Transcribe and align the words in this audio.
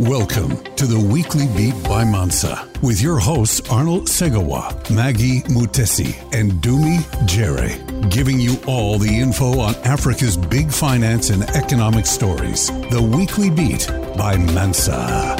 Welcome 0.00 0.62
to 0.76 0.86
the 0.86 1.08
Weekly 1.12 1.48
Beat 1.56 1.74
by 1.82 2.04
Mansa 2.04 2.68
with 2.82 3.00
your 3.00 3.18
hosts 3.18 3.68
Arnold 3.68 4.06
Segawa, 4.06 4.88
Maggie 4.94 5.40
Mutesi, 5.48 6.14
and 6.32 6.52
Dumi 6.62 7.02
Jere, 7.26 7.76
giving 8.08 8.38
you 8.38 8.58
all 8.68 9.00
the 9.00 9.12
info 9.12 9.58
on 9.58 9.74
Africa's 9.84 10.36
big 10.36 10.70
finance 10.70 11.30
and 11.30 11.42
economic 11.56 12.06
stories. 12.06 12.68
The 12.90 13.02
Weekly 13.02 13.50
Beat 13.50 13.88
by 14.16 14.36
Mansa. 14.36 15.34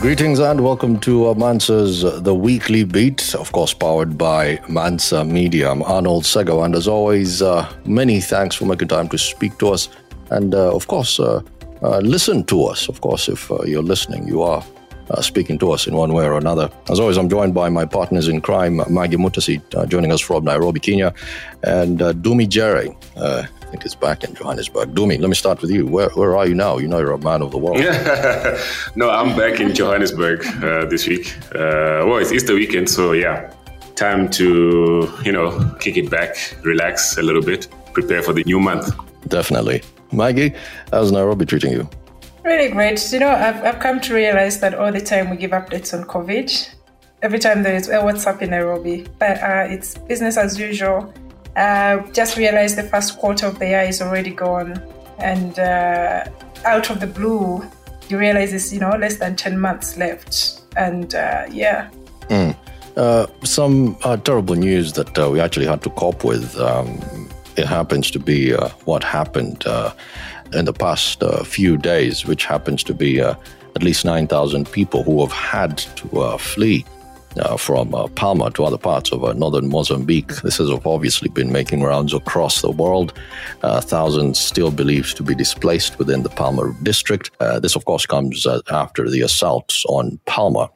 Greetings 0.00 0.38
and 0.38 0.64
welcome 0.64 0.98
to 1.00 1.34
Mansa's 1.34 2.06
uh, 2.06 2.20
The 2.20 2.34
Weekly 2.34 2.84
Beat, 2.84 3.34
of 3.34 3.52
course, 3.52 3.74
powered 3.74 4.16
by 4.16 4.58
Mansa 4.70 5.22
Media. 5.22 5.70
I'm 5.70 5.82
Arnold 5.82 6.24
Segawa, 6.24 6.64
and 6.64 6.74
as 6.74 6.88
always, 6.88 7.42
uh, 7.42 7.70
many 7.84 8.22
thanks 8.22 8.56
for 8.56 8.64
making 8.64 8.88
time 8.88 9.10
to 9.10 9.18
speak 9.18 9.58
to 9.58 9.68
us. 9.68 9.90
And 10.30 10.54
uh, 10.54 10.74
of 10.74 10.86
course, 10.86 11.20
uh, 11.20 11.42
uh, 11.82 11.98
listen 11.98 12.44
to 12.44 12.64
us. 12.64 12.88
Of 12.88 13.00
course, 13.00 13.28
if 13.28 13.50
uh, 13.50 13.62
you're 13.64 13.82
listening, 13.82 14.26
you 14.26 14.42
are 14.42 14.64
uh, 15.10 15.22
speaking 15.22 15.58
to 15.58 15.70
us 15.70 15.86
in 15.86 15.94
one 15.94 16.12
way 16.12 16.24
or 16.24 16.36
another. 16.36 16.70
As 16.90 17.00
always, 17.00 17.16
I'm 17.16 17.28
joined 17.28 17.54
by 17.54 17.68
my 17.68 17.84
partners 17.84 18.28
in 18.28 18.40
crime, 18.40 18.82
Maggie 18.88 19.16
Mutesi, 19.16 19.62
uh, 19.74 19.86
joining 19.86 20.12
us 20.12 20.20
from 20.20 20.44
Nairobi, 20.44 20.80
Kenya, 20.80 21.14
and 21.62 22.02
uh, 22.02 22.12
Dumi 22.12 22.48
Jere. 22.48 22.94
Uh, 23.16 23.44
I 23.46 23.70
think 23.70 23.84
it's 23.84 23.94
back 23.94 24.24
in 24.24 24.34
Johannesburg. 24.34 24.94
Dumi, 24.94 25.20
let 25.20 25.28
me 25.28 25.34
start 25.34 25.60
with 25.60 25.70
you. 25.70 25.86
Where, 25.86 26.08
where 26.10 26.36
are 26.36 26.46
you 26.46 26.54
now? 26.54 26.78
You 26.78 26.88
know 26.88 26.98
you're 26.98 27.12
a 27.12 27.18
man 27.18 27.42
of 27.42 27.50
the 27.50 27.58
world. 27.58 27.78
no, 28.96 29.10
I'm 29.10 29.36
back 29.36 29.60
in 29.60 29.74
Johannesburg 29.74 30.40
this 30.90 31.06
week. 31.06 31.34
well, 31.54 32.16
it's 32.16 32.32
Easter 32.32 32.54
weekend, 32.54 32.88
so 32.88 33.12
yeah, 33.12 33.52
time 33.94 34.30
to, 34.30 35.12
you 35.24 35.32
know, 35.32 35.74
kick 35.80 35.96
it 35.96 36.10
back, 36.10 36.56
relax 36.62 37.18
a 37.18 37.22
little 37.22 37.42
bit, 37.42 37.68
prepare 37.92 38.22
for 38.22 38.32
the 38.32 38.42
new 38.44 38.60
month. 38.60 38.90
Definitely. 39.28 39.82
Maggie, 40.12 40.54
how's 40.90 41.12
Nairobi 41.12 41.44
treating 41.46 41.72
you? 41.72 41.88
Really 42.44 42.70
great. 42.70 43.12
You 43.12 43.20
know, 43.20 43.28
I've, 43.28 43.62
I've 43.62 43.78
come 43.78 44.00
to 44.00 44.14
realize 44.14 44.60
that 44.60 44.74
all 44.74 44.90
the 44.90 45.00
time 45.00 45.30
we 45.30 45.36
give 45.36 45.50
updates 45.50 45.92
on 45.92 46.04
COVID. 46.06 46.70
Every 47.20 47.38
time 47.38 47.62
there 47.62 47.74
is, 47.74 47.88
well, 47.88 48.04
what's 48.04 48.26
up 48.26 48.42
in 48.42 48.50
Nairobi? 48.50 49.06
But 49.18 49.42
uh, 49.42 49.66
it's 49.68 49.98
business 49.98 50.36
as 50.36 50.58
usual. 50.58 51.12
Uh, 51.56 51.98
just 52.12 52.36
realized 52.36 52.76
the 52.76 52.84
first 52.84 53.18
quarter 53.18 53.46
of 53.46 53.58
the 53.58 53.66
year 53.66 53.82
is 53.82 54.00
already 54.00 54.30
gone. 54.30 54.82
And 55.18 55.58
uh, 55.58 56.24
out 56.64 56.90
of 56.90 57.00
the 57.00 57.06
blue, 57.06 57.64
you 58.08 58.18
realize 58.18 58.52
it's, 58.52 58.72
you 58.72 58.80
know, 58.80 58.96
less 58.96 59.16
than 59.16 59.36
10 59.36 59.58
months 59.58 59.96
left. 59.96 60.62
And 60.76 61.14
uh, 61.14 61.46
yeah. 61.50 61.90
Mm. 62.28 62.56
some 63.46 63.96
uh, 64.04 64.16
terrible 64.16 64.54
news 64.54 64.92
that 64.92 65.18
uh, 65.18 65.28
we 65.30 65.40
actually 65.40 65.66
had 65.66 65.82
to 65.82 65.90
cope 65.90 66.24
with. 66.24 66.56
Um, 66.58 67.27
it 67.58 67.66
happens 67.66 68.10
to 68.12 68.18
be 68.20 68.54
uh, 68.54 68.68
what 68.84 69.02
happened 69.02 69.66
uh, 69.66 69.92
in 70.52 70.64
the 70.64 70.72
past 70.72 71.22
uh, 71.22 71.42
few 71.42 71.76
days, 71.76 72.24
which 72.24 72.44
happens 72.44 72.84
to 72.84 72.94
be 72.94 73.20
uh, 73.20 73.34
at 73.74 73.82
least 73.82 74.04
9,000 74.04 74.70
people 74.70 75.02
who 75.02 75.20
have 75.20 75.32
had 75.32 75.78
to 75.78 76.20
uh, 76.20 76.38
flee. 76.38 76.84
Uh, 77.36 77.56
from 77.56 77.92
Palma 78.16 78.50
to 78.50 78.64
other 78.64 78.78
parts 78.78 79.12
of 79.12 79.36
northern 79.36 79.68
Mozambique. 79.68 80.34
This 80.42 80.56
has 80.56 80.70
obviously 80.70 81.28
been 81.28 81.52
making 81.52 81.82
rounds 81.82 82.12
across 82.12 82.62
the 82.62 82.70
world. 82.70 83.12
thousands 83.62 84.38
still 84.38 84.72
believed 84.72 85.16
to 85.18 85.22
be 85.22 85.36
displaced 85.36 85.98
within 85.98 86.24
the 86.24 86.30
Palma 86.30 86.74
district. 86.82 87.30
this, 87.60 87.76
of 87.76 87.84
course, 87.84 88.06
comes 88.06 88.44
after 88.70 89.08
the 89.08 89.20
assaults 89.20 89.84
on 89.84 90.18
Palma. 90.26 90.68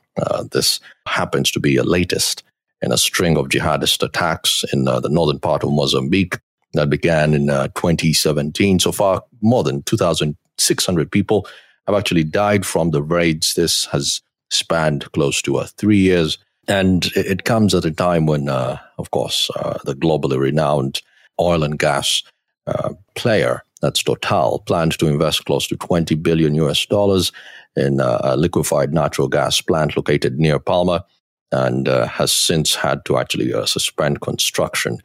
this 0.52 0.78
happens 1.06 1.50
to 1.52 1.58
be 1.58 1.76
a 1.78 1.84
latest 1.84 2.44
in 2.82 2.92
a 2.92 2.98
string 2.98 3.36
of 3.36 3.48
jihadist 3.48 4.04
attacks 4.04 4.62
in 4.72 4.84
the 4.84 5.08
northern 5.08 5.40
part 5.40 5.64
of 5.64 5.72
Mozambique 5.72 6.36
that 6.74 6.90
began 6.90 7.34
in 7.34 7.50
uh, 7.50 7.68
2017. 7.68 8.80
So 8.80 8.92
far, 8.92 9.22
more 9.40 9.62
than 9.62 9.82
2,600 9.82 11.10
people 11.10 11.46
have 11.86 11.96
actually 11.96 12.24
died 12.24 12.64
from 12.64 12.90
the 12.90 13.02
raids. 13.02 13.54
This 13.54 13.86
has 13.86 14.20
spanned 14.50 15.10
close 15.12 15.42
to 15.42 15.56
uh, 15.56 15.66
three 15.76 15.98
years. 15.98 16.38
And 16.68 17.06
it, 17.16 17.44
comes 17.44 17.74
at 17.74 17.84
a 17.84 17.90
time 17.90 18.26
when, 18.26 18.48
uh, 18.48 18.78
of 18.96 19.10
course, 19.10 19.50
uh, 19.56 19.78
the 19.84 19.94
globally 19.94 20.38
renowned 20.38 21.02
oil 21.40 21.64
and 21.64 21.76
gas 21.76 22.22
uh, 22.68 22.90
player, 23.16 23.64
that's 23.80 24.02
Total, 24.02 24.60
plans 24.60 24.96
to 24.98 25.08
invest 25.08 25.44
close 25.44 25.66
to 25.68 25.76
20 25.76 26.14
billion 26.16 26.54
US 26.54 26.86
dollars 26.86 27.32
in 27.74 28.00
uh, 28.00 28.20
a 28.22 28.36
liquefied 28.36 28.94
natural 28.94 29.26
gas 29.26 29.60
plant 29.60 29.96
located 29.96 30.38
near 30.38 30.60
Palma 30.60 31.04
and 31.50 31.86
has 31.86 32.32
since 32.32 32.74
had 32.74 33.04
to 33.04 33.18
actually 33.18 33.52
suspend 33.66 34.22
construction. 34.22 34.98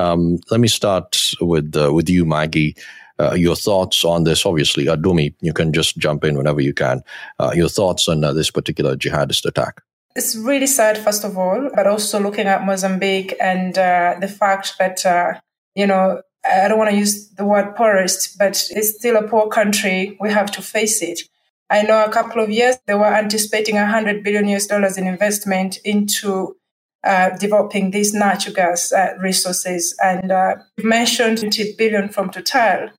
Um, 0.00 0.38
let 0.50 0.60
me 0.60 0.68
start 0.68 1.18
with 1.40 1.76
uh, 1.76 1.92
with 1.92 2.08
you, 2.08 2.24
Maggie. 2.24 2.76
Uh, 3.18 3.34
your 3.34 3.54
thoughts 3.54 4.02
on 4.04 4.24
this? 4.24 4.46
Obviously, 4.46 4.86
Adumi, 4.86 5.34
you 5.40 5.52
can 5.52 5.74
just 5.74 5.98
jump 5.98 6.24
in 6.24 6.38
whenever 6.38 6.60
you 6.60 6.72
can. 6.72 7.02
Uh, 7.38 7.52
your 7.54 7.68
thoughts 7.68 8.08
on 8.08 8.24
uh, 8.24 8.32
this 8.32 8.50
particular 8.50 8.96
jihadist 8.96 9.44
attack? 9.44 9.82
It's 10.16 10.34
really 10.34 10.66
sad, 10.66 10.96
first 10.96 11.22
of 11.22 11.36
all, 11.36 11.68
but 11.74 11.86
also 11.86 12.18
looking 12.18 12.46
at 12.46 12.64
Mozambique 12.64 13.34
and 13.38 13.76
uh, 13.76 14.14
the 14.20 14.28
fact 14.28 14.76
that 14.78 15.04
uh, 15.04 15.34
you 15.74 15.86
know 15.86 16.22
I 16.44 16.68
don't 16.68 16.78
want 16.78 16.90
to 16.90 16.96
use 16.96 17.28
the 17.30 17.44
word 17.44 17.76
poorest, 17.76 18.38
but 18.38 18.62
it's 18.70 18.96
still 18.96 19.16
a 19.16 19.28
poor 19.28 19.48
country. 19.48 20.16
We 20.18 20.30
have 20.30 20.50
to 20.52 20.62
face 20.62 21.02
it. 21.02 21.20
I 21.68 21.82
know 21.82 22.04
a 22.04 22.10
couple 22.10 22.42
of 22.42 22.50
years 22.50 22.76
they 22.86 22.94
were 22.94 23.14
anticipating 23.14 23.76
100 23.76 24.24
billion 24.24 24.48
US 24.48 24.66
dollars 24.66 24.96
in 24.96 25.06
investment 25.06 25.76
into 25.84 26.56
uh, 27.04 27.30
developing 27.38 27.90
these 27.90 28.12
natural 28.12 28.54
gas 28.54 28.92
uh, 28.92 29.14
resources. 29.18 29.94
And 30.02 30.30
uh, 30.30 30.56
you 30.76 30.88
mentioned 30.88 31.38
20 31.38 31.74
billion 31.76 32.08
from 32.08 32.30
Total. 32.30 32.90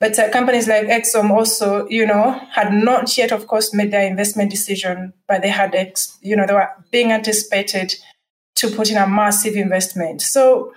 But 0.00 0.18
uh, 0.18 0.30
companies 0.30 0.68
like 0.68 0.86
Exxon 0.86 1.30
also, 1.30 1.88
you 1.88 2.06
know, 2.06 2.38
had 2.52 2.72
not 2.72 3.16
yet, 3.16 3.32
of 3.32 3.46
course, 3.46 3.72
made 3.72 3.90
their 3.90 4.06
investment 4.06 4.50
decision, 4.50 5.14
but 5.26 5.42
they 5.42 5.48
had, 5.48 5.74
ex- 5.74 6.18
you 6.20 6.36
know, 6.36 6.46
they 6.46 6.52
were 6.52 6.68
being 6.90 7.12
anticipated 7.12 7.94
to 8.56 8.70
put 8.70 8.90
in 8.90 8.96
a 8.96 9.06
massive 9.06 9.54
investment. 9.54 10.20
So 10.20 10.72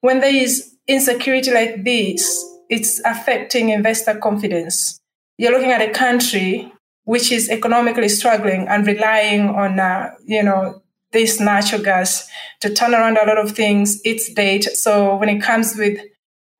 when 0.00 0.20
there 0.20 0.34
is 0.34 0.74
insecurity 0.86 1.50
like 1.52 1.84
this, 1.84 2.44
it's 2.68 3.00
affecting 3.04 3.70
investor 3.70 4.16
confidence. 4.16 4.98
You're 5.38 5.52
looking 5.52 5.72
at 5.72 5.82
a 5.82 5.90
country 5.90 6.72
which 7.04 7.30
is 7.30 7.48
economically 7.48 8.08
struggling 8.08 8.66
and 8.68 8.84
relying 8.84 9.48
on, 9.48 9.78
uh, 9.78 10.10
you 10.24 10.42
know, 10.42 10.82
this 11.12 11.40
natural 11.40 11.82
gas 11.82 12.28
to 12.60 12.72
turn 12.72 12.94
around 12.94 13.18
a 13.18 13.26
lot 13.26 13.38
of 13.38 13.52
things, 13.52 14.00
its 14.04 14.32
date. 14.32 14.64
So 14.64 15.16
when 15.16 15.28
it 15.28 15.42
comes 15.42 15.76
with 15.76 15.98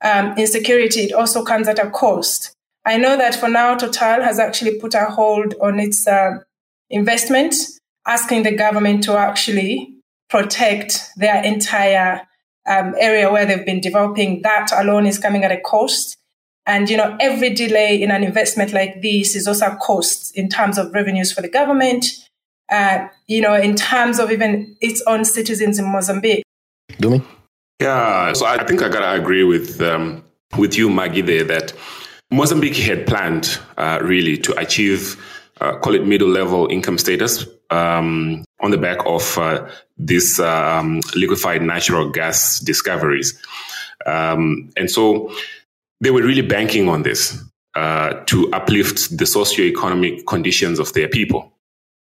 um, 0.02 0.34
insecurity, 0.38 1.00
it 1.00 1.12
also 1.12 1.44
comes 1.44 1.68
at 1.68 1.78
a 1.78 1.90
cost. 1.90 2.54
I 2.84 2.96
know 2.96 3.16
that 3.16 3.34
for 3.34 3.48
now, 3.48 3.74
Total 3.74 4.22
has 4.22 4.38
actually 4.38 4.78
put 4.78 4.94
a 4.94 5.06
hold 5.06 5.54
on 5.60 5.80
its 5.80 6.06
uh, 6.06 6.38
investment, 6.88 7.54
asking 8.06 8.44
the 8.44 8.54
government 8.54 9.02
to 9.04 9.18
actually 9.18 9.96
protect 10.30 11.00
their 11.16 11.42
entire 11.42 12.22
um, 12.68 12.94
area 12.98 13.30
where 13.30 13.46
they've 13.46 13.66
been 13.66 13.80
developing. 13.80 14.42
That 14.42 14.70
alone 14.72 15.06
is 15.06 15.18
coming 15.18 15.44
at 15.44 15.52
a 15.52 15.60
cost. 15.60 16.16
And, 16.64 16.90
you 16.90 16.96
know, 16.96 17.16
every 17.20 17.50
delay 17.54 18.00
in 18.00 18.10
an 18.10 18.24
investment 18.24 18.72
like 18.72 19.00
this 19.00 19.36
is 19.36 19.46
also 19.46 19.66
a 19.66 19.76
cost 19.76 20.36
in 20.36 20.48
terms 20.48 20.78
of 20.78 20.92
revenues 20.92 21.32
for 21.32 21.40
the 21.40 21.48
government, 21.48 22.06
uh, 22.71 23.09
you 23.27 23.41
know, 23.41 23.54
in 23.54 23.75
terms 23.75 24.19
of 24.19 24.31
even 24.31 24.77
its 24.81 25.03
own 25.06 25.25
citizens 25.25 25.78
in 25.78 25.87
Mozambique. 25.87 26.44
Dumi? 26.93 27.25
Yeah, 27.81 28.32
so 28.32 28.47
I 28.47 28.65
think 28.65 28.82
I 28.82 28.88
gotta 28.88 29.21
agree 29.21 29.44
with 29.44 29.81
um, 29.82 30.25
with 30.56 30.76
you, 30.76 30.88
Maggie, 30.88 31.21
there 31.21 31.44
that 31.44 31.72
Mozambique 32.31 32.76
had 32.76 33.06
planned 33.06 33.59
uh, 33.76 34.00
really 34.03 34.37
to 34.38 34.59
achieve, 34.59 35.22
uh, 35.60 35.76
call 35.78 35.94
it 35.94 36.05
middle 36.06 36.28
level 36.28 36.66
income 36.69 36.99
status 36.99 37.47
um, 37.71 38.44
on 38.60 38.71
the 38.71 38.78
back 38.78 38.99
of 39.05 39.38
uh, 39.38 39.69
these 39.99 40.41
um, 40.41 41.00
liquefied 41.15 41.62
natural 41.62 42.10
gas 42.10 42.60
discoveries. 42.60 43.38
Um, 44.06 44.71
and 44.76 44.91
so 44.91 45.32
they 46.00 46.10
were 46.10 46.22
really 46.22 46.43
banking 46.43 46.88
on 46.88 47.03
this 47.03 47.43
uh, 47.75 48.15
to 48.26 48.50
uplift 48.53 49.16
the 49.16 49.26
socio-economic 49.26 50.26
conditions 50.26 50.79
of 50.79 50.93
their 50.94 51.08
people. 51.08 51.52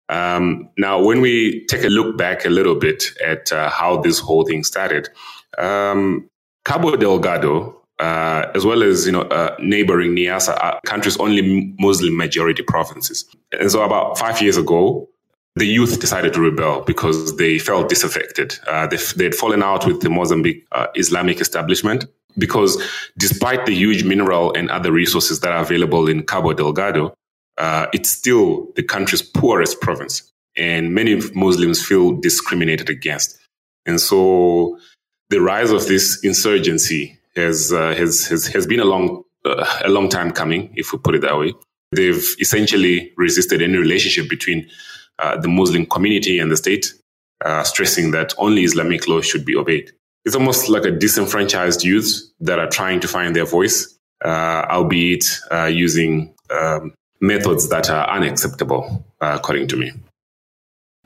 Um, 0.09 0.69
now, 0.77 1.01
when 1.03 1.21
we 1.21 1.65
take 1.65 1.83
a 1.83 1.89
look 1.89 2.17
back 2.17 2.45
a 2.45 2.49
little 2.49 2.75
bit 2.75 3.11
at 3.25 3.51
uh, 3.51 3.69
how 3.69 4.01
this 4.01 4.19
whole 4.19 4.45
thing 4.45 4.63
started, 4.63 5.09
um, 5.57 6.29
Cabo 6.65 6.95
Delgado, 6.95 7.81
uh, 7.99 8.51
as 8.53 8.65
well 8.65 8.83
as 8.83 9.05
you 9.05 9.11
know 9.11 9.21
uh, 9.21 9.55
neighboring 9.59 10.15
Niassa, 10.15 10.57
are 10.61 10.79
countries 10.85 11.17
only 11.17 11.73
Muslim 11.79 12.15
majority 12.15 12.63
provinces. 12.63 13.25
And 13.51 13.71
so, 13.71 13.83
about 13.83 14.17
five 14.17 14.41
years 14.41 14.57
ago, 14.57 15.09
the 15.55 15.65
youth 15.65 15.99
decided 15.99 16.33
to 16.33 16.41
rebel 16.41 16.81
because 16.81 17.35
they 17.37 17.57
felt 17.59 17.89
disaffected. 17.89 18.57
Uh, 18.67 18.87
they, 18.87 19.23
had 19.23 19.35
fallen 19.35 19.63
out 19.63 19.85
with 19.85 20.01
the 20.01 20.09
Mozambique 20.09 20.65
uh, 20.71 20.87
Islamic 20.95 21.41
establishment 21.41 22.05
because, 22.37 22.81
despite 23.17 23.65
the 23.65 23.73
huge 23.73 24.03
mineral 24.03 24.53
and 24.53 24.69
other 24.69 24.91
resources 24.91 25.39
that 25.39 25.51
are 25.51 25.61
available 25.61 26.07
in 26.07 26.23
Cabo 26.23 26.53
Delgado, 26.53 27.16
uh, 27.57 27.87
it's 27.93 28.09
still 28.09 28.67
the 28.75 28.83
country's 28.83 29.21
poorest 29.21 29.81
province. 29.81 30.31
And 30.55 30.93
many 30.93 31.21
Muslims 31.33 31.85
feel 31.85 32.13
discriminated 32.13 32.89
against. 32.89 33.37
And 33.85 34.01
so 34.01 34.79
the 35.29 35.39
rise 35.39 35.71
of 35.71 35.87
this 35.87 36.23
insurgency 36.23 37.17
has, 37.35 37.71
uh, 37.71 37.93
has, 37.95 38.25
has, 38.27 38.47
has 38.47 38.65
been 38.65 38.79
a 38.79 38.85
long, 38.85 39.23
uh, 39.45 39.65
a 39.85 39.89
long 39.89 40.09
time 40.09 40.31
coming, 40.31 40.73
if 40.75 40.91
we 40.91 40.99
put 40.99 41.15
it 41.15 41.21
that 41.21 41.37
way. 41.37 41.53
They've 41.91 42.23
essentially 42.39 43.13
resisted 43.17 43.61
any 43.61 43.77
relationship 43.77 44.29
between 44.29 44.67
uh, 45.19 45.39
the 45.39 45.47
Muslim 45.47 45.85
community 45.85 46.39
and 46.39 46.51
the 46.51 46.57
state, 46.57 46.93
uh, 47.45 47.63
stressing 47.63 48.11
that 48.11 48.33
only 48.37 48.63
Islamic 48.63 49.07
law 49.07 49.21
should 49.21 49.45
be 49.45 49.55
obeyed. 49.55 49.91
It's 50.25 50.35
almost 50.35 50.69
like 50.69 50.83
a 50.83 50.91
disenfranchised 50.91 51.83
youth 51.83 52.19
that 52.41 52.59
are 52.59 52.67
trying 52.67 52.99
to 52.99 53.07
find 53.07 53.35
their 53.35 53.45
voice, 53.45 53.97
uh, 54.25 54.65
albeit 54.69 55.23
using 55.69 56.33
um, 56.51 56.93
methods 57.19 57.69
that 57.69 57.89
are 57.89 58.09
unacceptable, 58.09 59.03
uh, 59.21 59.37
according 59.39 59.67
to 59.69 59.77
me. 59.77 59.91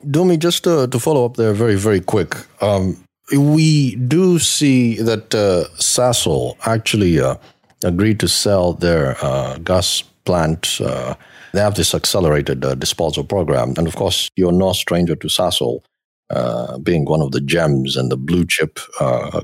Dumi, 0.04 0.38
just 0.38 0.64
to, 0.64 0.86
to 0.88 0.98
follow 0.98 1.24
up 1.24 1.36
there 1.36 1.52
very, 1.52 1.76
very 1.76 2.00
quick. 2.00 2.34
Um, 2.60 3.02
we 3.32 3.96
do 3.96 4.38
see 4.38 4.96
that 4.96 5.34
uh, 5.34 5.68
Sasol 5.76 6.56
actually 6.66 7.20
uh, 7.20 7.36
agreed 7.84 8.20
to 8.20 8.28
sell 8.28 8.72
their 8.72 9.16
uh, 9.24 9.58
gas 9.58 10.02
plant. 10.24 10.80
Uh, 10.80 11.14
they 11.52 11.60
have 11.60 11.76
this 11.76 11.94
accelerated 11.94 12.64
uh, 12.64 12.74
disposal 12.74 13.24
program. 13.24 13.74
And 13.76 13.86
of 13.86 13.96
course, 13.96 14.28
you're 14.36 14.52
no 14.52 14.72
stranger 14.72 15.14
to 15.16 15.28
Sasol. 15.28 15.82
Uh, 16.30 16.78
being 16.78 17.04
one 17.04 17.20
of 17.20 17.32
the 17.32 17.42
gems 17.42 17.94
and 17.94 18.10
the 18.10 18.16
blue 18.16 18.46
chip 18.46 18.78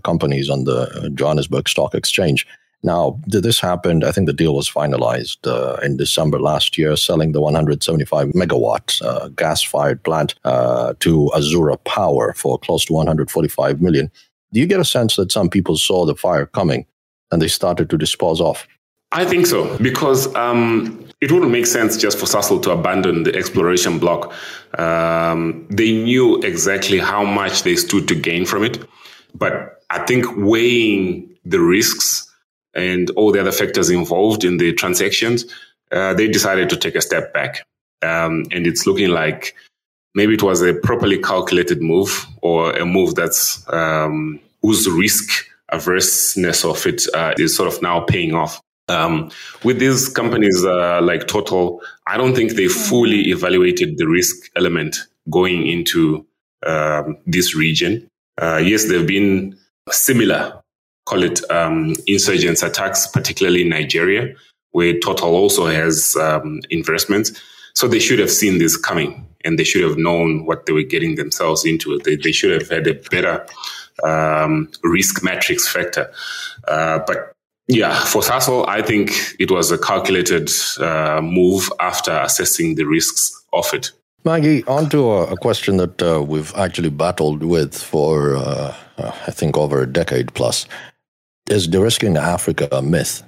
companies 0.04 0.48
on 0.48 0.64
the 0.64 1.10
Johannesburg 1.14 1.68
Stock 1.68 1.94
Exchange. 1.94 2.46
Now, 2.82 3.20
this 3.26 3.58
happened. 3.58 4.04
I 4.04 4.12
think 4.12 4.26
the 4.26 4.32
deal 4.32 4.54
was 4.54 4.70
finalized 4.70 5.38
uh, 5.46 5.80
in 5.84 5.96
December 5.96 6.38
last 6.38 6.78
year, 6.78 6.96
selling 6.96 7.32
the 7.32 7.40
175 7.40 8.28
megawatt 8.28 9.02
uh, 9.04 9.28
gas 9.28 9.62
fired 9.62 10.02
plant 10.04 10.36
uh, 10.44 10.94
to 11.00 11.30
Azura 11.34 11.82
Power 11.84 12.34
for 12.34 12.56
close 12.58 12.84
to 12.84 12.92
145 12.92 13.82
million. 13.82 14.10
Do 14.52 14.60
you 14.60 14.66
get 14.66 14.80
a 14.80 14.84
sense 14.84 15.16
that 15.16 15.32
some 15.32 15.50
people 15.50 15.76
saw 15.76 16.06
the 16.06 16.14
fire 16.14 16.46
coming 16.46 16.86
and 17.32 17.42
they 17.42 17.48
started 17.48 17.90
to 17.90 17.98
dispose 17.98 18.40
off? 18.40 18.66
I 19.10 19.24
think 19.24 19.46
so, 19.46 19.76
because 19.78 20.32
um, 20.34 21.04
it 21.20 21.32
wouldn't 21.32 21.50
make 21.50 21.66
sense 21.66 21.96
just 21.96 22.18
for 22.18 22.26
Sasol 22.26 22.62
to 22.62 22.70
abandon 22.70 23.24
the 23.24 23.34
exploration 23.34 23.98
block. 23.98 24.32
Um, 24.78 25.66
they 25.70 25.92
knew 25.92 26.40
exactly 26.42 26.98
how 26.98 27.24
much 27.24 27.62
they 27.62 27.74
stood 27.74 28.06
to 28.08 28.14
gain 28.14 28.44
from 28.44 28.64
it. 28.64 28.86
But 29.34 29.82
I 29.90 30.04
think 30.04 30.26
weighing 30.36 31.34
the 31.44 31.60
risks 31.60 32.27
and 32.78 33.10
all 33.10 33.32
the 33.32 33.40
other 33.40 33.52
factors 33.52 33.90
involved 33.90 34.44
in 34.44 34.56
the 34.58 34.72
transactions, 34.72 35.44
uh, 35.92 36.14
they 36.14 36.28
decided 36.28 36.70
to 36.70 36.76
take 36.76 36.94
a 36.94 37.00
step 37.00 37.32
back. 37.34 37.66
Um, 38.02 38.44
and 38.52 38.66
it's 38.66 38.86
looking 38.86 39.10
like 39.10 39.54
maybe 40.14 40.34
it 40.34 40.42
was 40.42 40.62
a 40.62 40.74
properly 40.74 41.18
calculated 41.18 41.82
move 41.82 42.26
or 42.42 42.72
a 42.72 42.86
move 42.86 43.14
that's 43.14 43.66
um, 43.72 44.40
whose 44.62 44.88
risk 44.88 45.46
averseness 45.70 46.64
of 46.64 46.86
it 46.86 47.02
uh, 47.14 47.34
is 47.38 47.56
sort 47.56 47.72
of 47.72 47.82
now 47.82 48.00
paying 48.00 48.34
off. 48.34 48.60
Um, 48.88 49.30
with 49.64 49.80
these 49.80 50.08
companies 50.08 50.64
uh, 50.64 51.00
like 51.02 51.26
Total, 51.26 51.80
I 52.06 52.16
don't 52.16 52.34
think 52.34 52.52
they 52.52 52.68
fully 52.68 53.28
evaluated 53.28 53.98
the 53.98 54.06
risk 54.08 54.50
element 54.56 54.96
going 55.28 55.66
into 55.66 56.26
um, 56.66 57.18
this 57.26 57.54
region. 57.54 58.08
Uh, 58.40 58.62
yes, 58.64 58.86
there 58.86 58.98
have 58.98 59.06
been 59.06 59.58
similar 59.90 60.62
call 61.08 61.22
it 61.22 61.40
um, 61.50 61.94
insurgents 62.06 62.62
attacks, 62.62 63.06
particularly 63.06 63.62
in 63.62 63.70
Nigeria, 63.70 64.34
where 64.72 64.98
Total 65.00 65.34
also 65.34 65.66
has 65.66 66.16
um, 66.16 66.60
investments. 66.70 67.32
So 67.74 67.88
they 67.88 67.98
should 67.98 68.18
have 68.18 68.30
seen 68.30 68.58
this 68.58 68.76
coming 68.76 69.26
and 69.44 69.58
they 69.58 69.64
should 69.64 69.82
have 69.82 69.96
known 69.96 70.44
what 70.44 70.66
they 70.66 70.72
were 70.72 70.82
getting 70.82 71.14
themselves 71.14 71.64
into. 71.64 71.98
They, 71.98 72.16
they 72.16 72.32
should 72.32 72.60
have 72.60 72.68
had 72.68 72.86
a 72.86 72.94
better 73.10 73.46
um, 74.04 74.70
risk 74.82 75.22
matrix 75.22 75.66
factor. 75.66 76.12
Uh, 76.66 77.00
but 77.06 77.32
yeah, 77.68 77.98
for 78.04 78.22
Sasol, 78.22 78.66
I 78.68 78.82
think 78.82 79.12
it 79.38 79.50
was 79.50 79.70
a 79.70 79.78
calculated 79.78 80.50
uh, 80.80 81.20
move 81.22 81.70
after 81.80 82.12
assessing 82.12 82.74
the 82.74 82.84
risks 82.84 83.32
of 83.52 83.72
it. 83.72 83.92
Maggie, 84.24 84.64
on 84.64 84.90
to 84.90 85.10
a, 85.10 85.32
a 85.32 85.36
question 85.36 85.76
that 85.76 86.02
uh, 86.02 86.22
we've 86.22 86.54
actually 86.56 86.90
battled 86.90 87.42
with 87.42 87.74
for, 87.74 88.36
uh, 88.36 88.74
I 88.98 89.30
think, 89.30 89.56
over 89.56 89.80
a 89.82 89.86
decade 89.86 90.34
plus. 90.34 90.66
Is 91.50 91.66
de-risking 91.66 92.18
Africa 92.18 92.68
a 92.70 92.82
myth? 92.82 93.22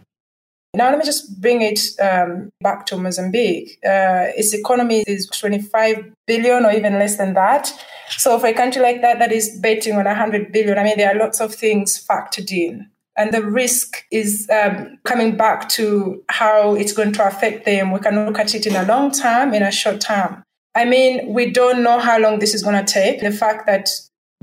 Now, 0.75 0.91
let 0.91 0.99
me 0.99 1.05
just 1.05 1.41
bring 1.41 1.63
it 1.63 1.81
um, 2.01 2.51
back 2.61 2.87
to 2.87 2.97
Mozambique. 2.99 3.79
Uh, 3.85 4.29
its 4.37 4.53
economy 4.53 5.03
is 5.07 5.27
25 5.27 6.13
billion 6.27 6.65
or 6.65 6.71
even 6.71 6.99
less 6.99 7.17
than 7.17 7.35
that. 7.35 7.73
So, 8.11 8.39
for 8.39 8.49
a 8.49 8.53
country 8.53 8.83
like 8.83 9.01
that, 9.01 9.19
that 9.19 9.33
is 9.33 9.59
betting 9.61 9.97
on 9.97 10.05
100 10.05 10.53
billion, 10.53 10.79
I 10.79 10.85
mean, 10.85 10.99
there 10.99 11.11
are 11.15 11.19
lots 11.19 11.41
of 11.41 11.55
things 11.55 11.99
factored 12.07 12.53
in. 12.53 12.89
And 13.17 13.33
the 13.33 13.43
risk 13.43 14.05
is 14.13 14.49
um, 14.51 14.99
coming 15.05 15.37
back 15.37 15.69
to 15.71 16.23
how 16.29 16.75
it's 16.75 16.93
going 16.93 17.13
to 17.15 17.27
affect 17.27 17.65
them. 17.65 17.91
We 17.91 17.99
can 17.99 18.27
look 18.27 18.39
at 18.39 18.55
it 18.55 18.67
in 18.67 18.77
a 18.77 18.85
long 18.85 19.11
term, 19.11 19.55
in 19.55 19.63
a 19.63 19.73
short 19.73 20.01
term. 20.01 20.45
I 20.75 20.85
mean, 20.85 21.33
we 21.33 21.51
don't 21.51 21.83
know 21.83 21.99
how 21.99 22.19
long 22.19 22.39
this 22.39 22.55
is 22.55 22.63
going 22.63 22.85
to 22.85 22.93
take. 22.93 23.21
The 23.21 23.33
fact 23.33 23.67
that 23.67 23.89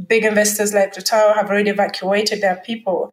big 0.07 0.25
investors 0.25 0.73
like 0.73 0.93
Total 0.93 1.33
have 1.33 1.49
already 1.49 1.69
evacuated 1.69 2.41
their 2.41 2.57
people 2.57 3.11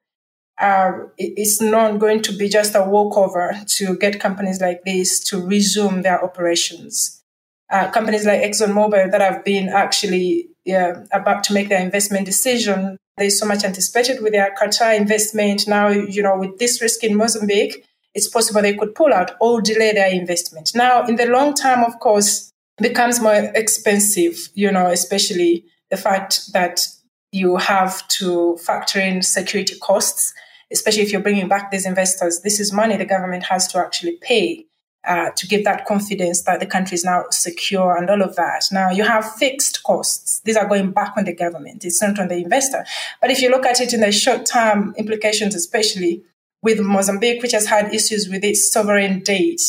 uh, 0.60 0.92
it's 1.18 1.60
not 1.60 1.98
going 1.98 2.22
to 2.22 2.32
be 2.36 2.48
just 2.48 2.74
a 2.74 2.82
walkover 2.82 3.56
to 3.66 3.96
get 3.96 4.20
companies 4.20 4.60
like 4.60 4.84
this 4.84 5.18
to 5.24 5.44
resume 5.44 6.02
their 6.02 6.22
operations. 6.22 7.22
Uh, 7.70 7.90
companies 7.90 8.24
like 8.24 8.42
ExxonMobil 8.42 9.10
that 9.10 9.20
have 9.20 9.44
been 9.44 9.68
actually 9.68 10.48
yeah, 10.64 11.04
about 11.12 11.42
to 11.44 11.52
make 11.52 11.68
their 11.68 11.82
investment 11.82 12.26
decision. 12.26 12.96
There's 13.16 13.38
so 13.38 13.46
much 13.46 13.64
anticipated 13.64 14.22
with 14.22 14.32
their 14.32 14.54
Qatar 14.60 14.96
investment. 14.96 15.66
Now, 15.66 15.88
you 15.88 16.22
know, 16.22 16.38
with 16.38 16.58
this 16.58 16.80
risk 16.80 17.02
in 17.02 17.16
Mozambique, 17.16 17.84
it's 18.14 18.28
possible 18.28 18.62
they 18.62 18.74
could 18.74 18.94
pull 18.94 19.12
out 19.12 19.32
or 19.40 19.60
delay 19.60 19.92
their 19.92 20.12
investment. 20.12 20.72
Now, 20.74 21.04
in 21.06 21.16
the 21.16 21.26
long 21.26 21.54
term, 21.54 21.82
of 21.82 21.98
course, 21.98 22.50
becomes 22.78 23.20
more 23.20 23.34
expensive, 23.54 24.48
you 24.54 24.70
know, 24.70 24.86
especially 24.86 25.64
the 25.90 25.96
fact 25.96 26.52
that 26.52 26.86
you 27.32 27.56
have 27.56 28.06
to 28.08 28.56
factor 28.58 29.00
in 29.00 29.22
security 29.22 29.76
costs 29.80 30.32
especially 30.72 31.02
if 31.02 31.12
you're 31.12 31.20
bringing 31.20 31.48
back 31.48 31.70
these 31.70 31.86
investors, 31.86 32.40
this 32.40 32.60
is 32.60 32.72
money 32.72 32.96
the 32.96 33.04
government 33.04 33.44
has 33.44 33.66
to 33.68 33.78
actually 33.78 34.16
pay 34.20 34.66
uh, 35.06 35.30
to 35.36 35.46
give 35.46 35.64
that 35.64 35.84
confidence 35.84 36.42
that 36.42 36.60
the 36.60 36.66
country 36.66 36.94
is 36.94 37.04
now 37.04 37.24
secure 37.30 37.96
and 37.96 38.08
all 38.08 38.22
of 38.22 38.36
that. 38.36 38.64
Now, 38.72 38.90
you 38.90 39.04
have 39.04 39.34
fixed 39.34 39.82
costs. 39.82 40.40
These 40.44 40.56
are 40.56 40.66
going 40.66 40.92
back 40.92 41.14
on 41.16 41.24
the 41.24 41.34
government. 41.34 41.84
It's 41.84 42.02
not 42.02 42.18
on 42.18 42.28
the 42.28 42.36
investor. 42.36 42.84
But 43.20 43.30
if 43.30 43.42
you 43.42 43.50
look 43.50 43.66
at 43.66 43.80
it 43.80 43.92
in 43.92 44.00
the 44.00 44.12
short 44.12 44.46
term 44.46 44.94
implications, 44.96 45.54
especially 45.54 46.22
with 46.62 46.80
Mozambique, 46.80 47.42
which 47.42 47.52
has 47.52 47.66
had 47.66 47.92
issues 47.92 48.28
with 48.30 48.42
its 48.42 48.72
sovereign 48.72 49.20
debt, 49.20 49.60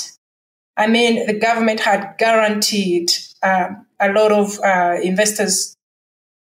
I 0.77 0.87
mean, 0.87 1.25
the 1.25 1.37
government 1.37 1.81
had 1.81 2.15
guaranteed 2.17 3.11
uh, 3.43 3.69
a 3.99 4.11
lot 4.11 4.31
of 4.31 4.59
uh, 4.59 4.97
investors 5.01 5.74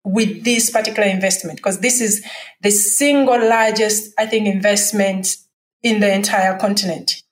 with 0.04 0.44
this 0.44 0.70
particular 0.70 1.08
investment 1.08 1.58
because 1.58 1.80
this 1.80 2.02
is 2.02 2.26
the 2.62 2.72
single 2.72 3.40
largest, 3.48 4.14
I 4.18 4.26
think, 4.26 4.48
investment 4.48 5.38
in 5.82 6.00
the 6.00 6.14
entire 6.14 6.58
continent. 6.58 7.24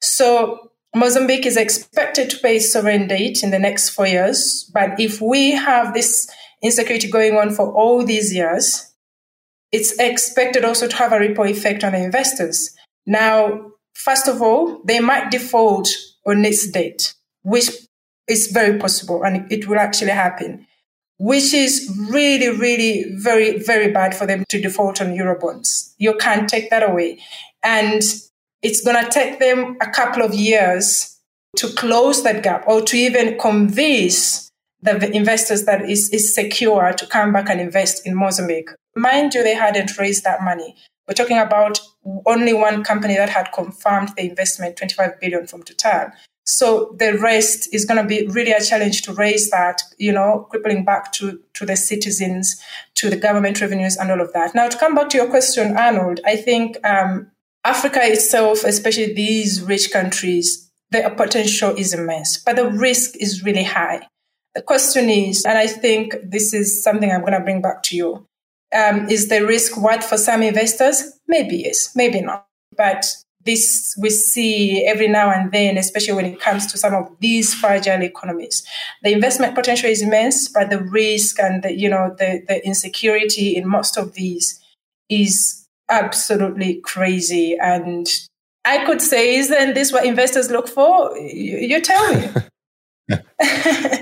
So 0.00 0.70
Mozambique 0.94 1.46
is 1.46 1.56
expected 1.56 2.30
to 2.30 2.38
pay 2.38 2.58
sovereign 2.58 3.08
debt 3.08 3.42
in 3.42 3.50
the 3.50 3.58
next 3.58 3.90
four 3.90 4.06
years. 4.06 4.70
But 4.72 4.98
if 4.98 5.20
we 5.20 5.52
have 5.52 5.94
this 5.94 6.30
insecurity 6.62 7.10
going 7.10 7.36
on 7.36 7.50
for 7.50 7.72
all 7.72 8.04
these 8.04 8.34
years, 8.34 8.92
it's 9.72 9.98
expected 9.98 10.64
also 10.64 10.88
to 10.88 10.96
have 10.96 11.12
a 11.12 11.18
ripple 11.18 11.44
effect 11.44 11.84
on 11.84 11.92
the 11.92 12.02
investors. 12.02 12.74
Now, 13.06 13.72
first 13.94 14.26
of 14.28 14.42
all, 14.42 14.80
they 14.84 15.00
might 15.00 15.30
default 15.30 15.88
on 16.26 16.44
its 16.44 16.68
debt, 16.68 17.14
which 17.42 17.70
is 18.26 18.48
very 18.48 18.78
possible 18.78 19.24
and 19.24 19.50
it 19.50 19.66
will 19.68 19.78
actually 19.78 20.10
happen 20.10 20.66
which 21.20 21.52
is 21.52 21.94
really, 22.08 22.48
really 22.48 23.04
very, 23.16 23.58
very 23.58 23.92
bad 23.92 24.16
for 24.16 24.26
them 24.26 24.42
to 24.48 24.58
default 24.58 25.02
on 25.02 25.08
Eurobonds. 25.08 25.92
You 25.98 26.14
can't 26.14 26.48
take 26.48 26.70
that 26.70 26.82
away. 26.82 27.18
And 27.62 28.02
it's 28.62 28.82
going 28.82 29.04
to 29.04 29.10
take 29.10 29.38
them 29.38 29.76
a 29.82 29.90
couple 29.90 30.22
of 30.22 30.32
years 30.32 31.18
to 31.56 31.68
close 31.74 32.22
that 32.22 32.42
gap 32.42 32.64
or 32.66 32.80
to 32.80 32.96
even 32.96 33.38
convince 33.38 34.48
the 34.80 35.14
investors 35.14 35.66
that 35.66 35.82
is, 35.90 36.08
is 36.08 36.34
secure 36.34 36.94
to 36.94 37.06
come 37.06 37.34
back 37.34 37.50
and 37.50 37.60
invest 37.60 38.06
in 38.06 38.14
Mozambique. 38.14 38.70
Mind 38.96 39.34
you, 39.34 39.42
they 39.42 39.54
hadn't 39.54 39.98
raised 39.98 40.24
that 40.24 40.42
money. 40.42 40.74
We're 41.06 41.12
talking 41.12 41.38
about 41.38 41.80
only 42.24 42.54
one 42.54 42.82
company 42.82 43.16
that 43.16 43.28
had 43.28 43.52
confirmed 43.52 44.12
the 44.16 44.22
investment, 44.22 44.78
25 44.78 45.20
billion 45.20 45.46
from 45.46 45.64
Total. 45.64 46.12
So 46.50 46.96
the 46.98 47.16
rest 47.16 47.72
is 47.72 47.84
going 47.84 48.02
to 48.02 48.08
be 48.08 48.26
really 48.26 48.50
a 48.50 48.60
challenge 48.60 49.02
to 49.02 49.14
raise 49.14 49.50
that, 49.50 49.82
you 49.98 50.10
know, 50.10 50.48
crippling 50.50 50.84
back 50.84 51.12
to, 51.12 51.40
to 51.54 51.64
the 51.64 51.76
citizens, 51.76 52.60
to 52.96 53.08
the 53.08 53.16
government 53.16 53.60
revenues 53.60 53.96
and 53.96 54.10
all 54.10 54.20
of 54.20 54.32
that. 54.32 54.52
Now, 54.52 54.68
to 54.68 54.76
come 54.76 54.96
back 54.96 55.10
to 55.10 55.16
your 55.16 55.30
question, 55.30 55.76
Arnold, 55.76 56.18
I 56.26 56.34
think 56.34 56.76
um, 56.84 57.30
Africa 57.64 58.00
itself, 58.02 58.64
especially 58.64 59.14
these 59.14 59.62
rich 59.62 59.92
countries, 59.92 60.68
the 60.90 61.14
potential 61.16 61.70
is 61.76 61.94
immense, 61.94 62.38
but 62.38 62.56
the 62.56 62.68
risk 62.68 63.16
is 63.18 63.44
really 63.44 63.62
high. 63.62 64.08
The 64.56 64.62
question 64.62 65.08
is, 65.08 65.44
and 65.44 65.56
I 65.56 65.68
think 65.68 66.16
this 66.20 66.52
is 66.52 66.82
something 66.82 67.12
I'm 67.12 67.20
going 67.20 67.34
to 67.34 67.40
bring 67.40 67.62
back 67.62 67.84
to 67.84 67.96
you, 67.96 68.26
um, 68.74 69.08
is 69.08 69.28
the 69.28 69.46
risk 69.46 69.76
worth 69.76 70.02
for 70.04 70.16
some 70.16 70.42
investors? 70.42 71.16
Maybe 71.28 71.58
yes, 71.58 71.94
maybe 71.94 72.20
not. 72.22 72.44
But 72.76 73.06
this 73.44 73.94
we 73.98 74.10
see 74.10 74.84
every 74.84 75.08
now 75.08 75.30
and 75.30 75.50
then, 75.52 75.78
especially 75.78 76.14
when 76.14 76.26
it 76.26 76.40
comes 76.40 76.66
to 76.66 76.78
some 76.78 76.94
of 76.94 77.08
these 77.20 77.54
fragile 77.54 78.02
economies. 78.02 78.66
The 79.02 79.12
investment 79.12 79.54
potential 79.54 79.88
is 79.88 80.02
immense, 80.02 80.48
but 80.48 80.70
the 80.70 80.82
risk 80.82 81.38
and 81.40 81.62
the, 81.62 81.72
you 81.72 81.88
know 81.88 82.14
the, 82.18 82.42
the 82.46 82.64
insecurity 82.64 83.56
in 83.56 83.66
most 83.66 83.96
of 83.96 84.14
these 84.14 84.60
is 85.08 85.66
absolutely 85.88 86.80
crazy. 86.80 87.56
And 87.60 88.06
I 88.64 88.84
could 88.84 89.00
say, 89.00 89.36
isn't 89.36 89.74
this 89.74 89.92
what 89.92 90.04
investors 90.04 90.50
look 90.50 90.68
for? 90.68 91.16
You, 91.16 91.58
you 91.58 91.80
tell 91.80 92.14
me. 92.14 92.28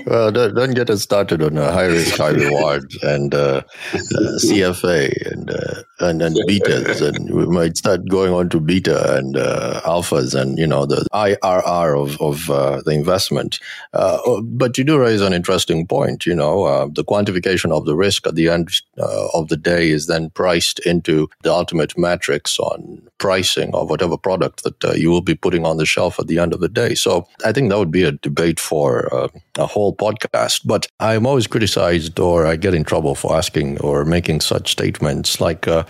well, 0.05 0.31
don't, 0.31 0.55
don't, 0.55 0.75
get 0.75 0.89
us 0.89 1.01
started 1.01 1.41
on 1.41 1.55
high 1.55 1.85
risk, 1.85 2.17
high 2.17 2.29
reward 2.29 2.93
and 3.03 3.33
uh, 3.33 3.61
uh, 3.93 4.37
CFA 4.43 5.31
and, 5.31 5.49
uh, 5.49 5.83
and 5.99 6.21
and 6.21 6.35
betas, 6.47 7.01
and 7.01 7.33
we 7.33 7.45
might 7.45 7.77
start 7.77 8.07
going 8.07 8.33
on 8.33 8.49
to 8.49 8.59
beta 8.59 9.17
and 9.17 9.37
uh, 9.37 9.81
alphas 9.85 10.39
and 10.39 10.57
you 10.57 10.67
know 10.67 10.85
the 10.85 11.07
IRR 11.13 12.01
of 12.01 12.21
of 12.21 12.49
uh, 12.49 12.81
the 12.85 12.91
investment. 12.91 13.59
Uh, 13.93 14.41
but 14.41 14.77
you 14.77 14.83
do 14.83 14.99
raise 14.99 15.21
an 15.21 15.33
interesting 15.33 15.87
point. 15.87 16.25
You 16.25 16.35
know, 16.35 16.89
the 16.89 17.03
quantification 17.03 17.71
of 17.71 17.85
the 17.85 17.95
risk 17.95 18.27
at 18.27 18.35
the 18.35 18.49
end 18.49 18.81
of 18.97 19.47
the 19.47 19.57
day 19.57 19.89
is 19.89 20.07
then 20.07 20.29
priced 20.31 20.79
into 20.79 21.29
the 21.43 21.51
ultimate 21.51 21.97
metrics 21.97 22.59
on 22.59 23.01
pricing 23.17 23.73
of 23.75 23.89
whatever 23.89 24.17
product 24.17 24.63
that 24.63 24.97
you 24.97 25.09
will 25.09 25.21
be 25.21 25.35
putting 25.35 25.65
on 25.65 25.77
the 25.77 25.85
shelf 25.85 26.19
at 26.19 26.27
the 26.27 26.39
end 26.39 26.53
of 26.53 26.59
the 26.59 26.69
day. 26.69 26.95
So 26.95 27.27
I 27.45 27.51
think 27.51 27.69
that 27.69 27.77
would 27.77 27.91
be 27.91 28.03
a 28.03 28.13
debate 28.13 28.59
for 28.59 28.98
uh, 29.13 29.27
a 29.57 29.65
whole 29.65 29.95
podcast. 29.95 30.61
But 30.65 30.87
I'm 30.99 31.25
always 31.25 31.47
criticized 31.47 32.19
or 32.19 32.45
I 32.45 32.55
get 32.55 32.73
in 32.73 32.83
trouble 32.83 33.15
for 33.15 33.35
asking 33.35 33.79
or 33.79 34.05
making 34.05 34.41
such 34.41 34.71
statements 34.71 35.39
like 35.39 35.67
uh, 35.67 35.83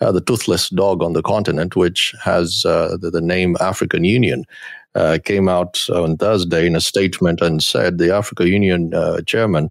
uh, 0.00 0.12
the 0.12 0.20
toothless 0.20 0.68
dog 0.70 1.02
on 1.02 1.12
the 1.12 1.22
continent, 1.22 1.76
which 1.76 2.14
has 2.22 2.64
uh, 2.64 2.96
the, 3.00 3.10
the, 3.10 3.20
name 3.20 3.56
African 3.60 4.04
Union. 4.04 4.44
Uh, 4.94 5.18
came 5.24 5.48
out 5.48 5.88
on 5.90 6.16
Thursday 6.16 6.66
in 6.66 6.74
a 6.74 6.80
statement 6.80 7.40
and 7.40 7.62
said 7.62 7.98
the 7.98 8.12
African 8.12 8.46
Union 8.48 8.94
uh, 8.94 9.20
chairman, 9.20 9.70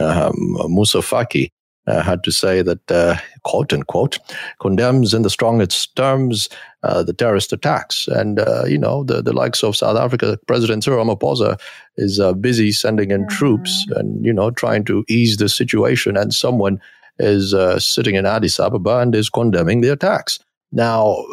um, 0.00 0.56
Faki, 0.58 1.50
uh, 1.86 2.02
had 2.02 2.24
to 2.24 2.32
say 2.32 2.62
that, 2.62 2.90
uh, 2.90 3.16
quote 3.42 3.72
unquote, 3.72 4.18
condemns 4.60 5.12
in 5.14 5.22
the 5.22 5.30
strongest 5.30 5.94
terms 5.96 6.48
uh, 6.82 7.02
the 7.02 7.12
terrorist 7.12 7.52
attacks. 7.52 8.08
And, 8.08 8.38
uh, 8.38 8.64
you 8.66 8.78
know, 8.78 9.04
the, 9.04 9.22
the 9.22 9.32
likes 9.32 9.62
of 9.62 9.76
South 9.76 9.96
Africa, 9.96 10.38
President 10.46 10.84
Cyril 10.84 11.04
Ramaphosa 11.04 11.60
is 11.96 12.20
uh, 12.20 12.32
busy 12.32 12.72
sending 12.72 13.10
in 13.10 13.22
mm-hmm. 13.22 13.36
troops 13.36 13.86
and, 13.96 14.24
you 14.24 14.32
know, 14.32 14.50
trying 14.50 14.84
to 14.84 15.04
ease 15.08 15.36
the 15.36 15.48
situation. 15.48 16.16
And 16.16 16.34
someone 16.34 16.80
is 17.18 17.54
uh, 17.54 17.78
sitting 17.78 18.16
in 18.16 18.26
Addis 18.26 18.58
Ababa 18.58 18.98
and 18.98 19.14
is 19.14 19.30
condemning 19.30 19.80
the 19.80 19.92
attacks. 19.92 20.38
Now, 20.72 21.24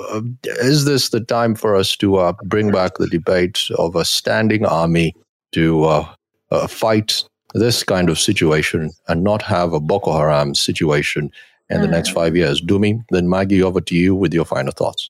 is 0.60 0.86
this 0.86 1.10
the 1.10 1.20
time 1.20 1.56
for 1.56 1.76
us 1.76 1.96
to 1.98 2.36
bring 2.44 2.72
back 2.72 3.00
the 3.00 3.08
debate 3.08 3.60
of 3.80 3.96
a 3.96 4.06
standing 4.06 4.68
army 4.68 5.16
to 5.54 6.06
fight 6.68 7.24
this 7.54 7.84
kind 7.84 8.10
of 8.10 8.20
situation 8.20 8.92
and 9.08 9.24
not 9.24 9.42
have 9.42 9.74
a 9.74 9.80
Boko 9.80 10.14
Haram 10.14 10.56
situation 10.56 11.32
in 11.70 11.78
mm. 11.78 11.82
the 11.82 11.88
next 11.88 12.12
mm. 12.12 12.14
five 12.14 12.36
years. 12.36 12.62
Dumi, 12.62 13.04
then 13.10 13.30
Maggie, 13.30 13.64
over 13.64 13.82
to 13.82 13.96
you 13.96 14.16
with 14.16 14.34
your 14.34 14.46
final 14.46 14.72
thoughts. 14.72 15.10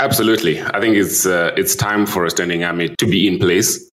Absolutely. 0.00 0.60
I 0.60 0.80
think 0.80 0.96
it's, 0.96 1.26
uh, 1.26 1.52
it's 1.56 1.76
time 1.76 2.06
for 2.06 2.24
a 2.24 2.30
standing 2.30 2.64
army 2.64 2.94
to 2.98 3.06
be 3.06 3.28
in 3.28 3.38
place, 3.38 3.88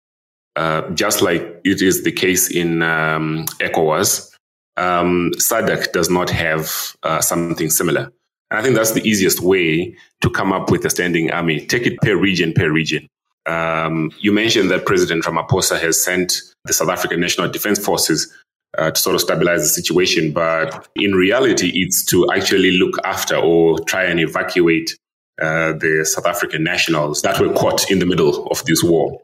uh, 0.56 0.88
just 0.90 1.22
like 1.22 1.60
it 1.64 1.80
is 1.80 2.04
the 2.04 2.12
case 2.12 2.50
in 2.50 2.82
um, 2.82 3.46
ECOWAS. 3.60 4.30
Um, 4.76 5.32
SADC 5.36 5.92
does 5.92 6.10
not 6.10 6.28
have 6.30 6.96
uh, 7.04 7.20
something 7.20 7.70
similar. 7.70 8.10
And 8.50 8.58
I 8.58 8.62
think 8.62 8.74
that's 8.76 8.92
the 8.92 9.08
easiest 9.08 9.40
way 9.40 9.96
to 10.20 10.30
come 10.30 10.52
up 10.52 10.70
with 10.70 10.84
a 10.84 10.90
standing 10.90 11.30
army. 11.30 11.64
Take 11.64 11.86
it 11.86 11.98
per 12.02 12.16
region, 12.16 12.52
per 12.52 12.70
region. 12.70 13.08
Um, 13.46 14.10
you 14.20 14.32
mentioned 14.32 14.70
that 14.70 14.86
President 14.86 15.24
Ramaphosa 15.24 15.80
has 15.80 16.02
sent 16.02 16.42
the 16.64 16.72
South 16.72 16.88
African 16.88 17.20
National 17.20 17.48
Defense 17.48 17.78
Forces 17.78 18.32
uh, 18.78 18.90
to 18.90 19.00
sort 19.00 19.14
of 19.14 19.20
stabilize 19.20 19.62
the 19.62 19.68
situation, 19.68 20.32
but 20.32 20.88
in 20.96 21.12
reality, 21.12 21.70
it's 21.74 22.04
to 22.06 22.28
actually 22.32 22.72
look 22.72 22.96
after 23.04 23.36
or 23.36 23.78
try 23.80 24.04
and 24.04 24.18
evacuate 24.18 24.96
uh, 25.40 25.72
the 25.72 26.04
South 26.08 26.26
African 26.26 26.64
nationals 26.64 27.22
that 27.22 27.40
were 27.40 27.52
caught 27.52 27.90
in 27.90 27.98
the 27.98 28.06
middle 28.06 28.46
of 28.48 28.64
this 28.64 28.82
war. 28.82 29.20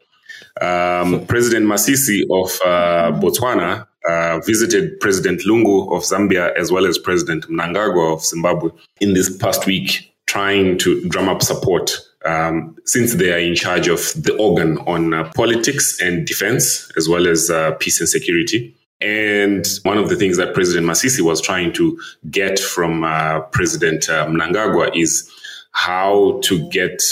Um, 0.60 1.24
President 1.26 1.66
Masisi 1.66 2.22
of 2.30 2.50
uh, 2.64 3.18
Botswana 3.18 3.86
uh, 4.08 4.40
visited 4.40 4.98
President 5.00 5.42
Lungu 5.42 5.94
of 5.94 6.02
Zambia 6.02 6.54
as 6.56 6.72
well 6.72 6.86
as 6.86 6.98
President 6.98 7.48
Mnangagwa 7.48 8.14
of 8.14 8.24
Zimbabwe 8.24 8.70
in 9.00 9.14
this 9.14 9.36
past 9.36 9.66
week, 9.66 10.12
trying 10.26 10.78
to 10.78 11.06
drum 11.08 11.28
up 11.28 11.42
support 11.42 11.96
um, 12.24 12.76
since 12.84 13.14
they 13.14 13.32
are 13.32 13.38
in 13.38 13.54
charge 13.54 13.88
of 13.88 14.12
the 14.22 14.36
organ 14.38 14.78
on 14.86 15.14
uh, 15.14 15.30
politics 15.34 16.00
and 16.00 16.26
defense, 16.26 16.90
as 16.96 17.08
well 17.08 17.26
as 17.26 17.50
uh, 17.50 17.72
peace 17.72 18.00
and 18.00 18.08
security. 18.08 18.74
And 19.00 19.66
one 19.82 19.96
of 19.96 20.10
the 20.10 20.16
things 20.16 20.36
that 20.36 20.52
President 20.52 20.86
Masisi 20.86 21.22
was 21.22 21.40
trying 21.40 21.72
to 21.74 21.98
get 22.30 22.58
from 22.58 23.02
uh, 23.02 23.40
President 23.40 24.08
uh, 24.10 24.26
Mnangagwa 24.26 24.94
is 24.94 25.30
how 25.72 26.40
to 26.44 26.68
get 26.68 27.02